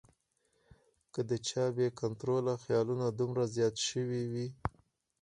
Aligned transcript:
کۀ 1.13 1.21
د 1.29 1.31
چا 1.47 1.65
بې 1.75 1.87
کنټروله 1.99 2.53
خیالونه 2.63 3.05
دومره 3.19 3.43
زيات 3.55 3.75
شوي 3.87 4.23
وي 4.31 4.47